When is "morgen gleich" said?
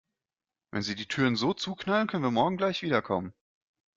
2.31-2.81